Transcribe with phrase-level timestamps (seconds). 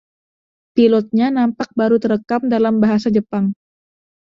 [0.75, 3.45] Pilotnya nampak baru terekam dalam bahasa Jepang.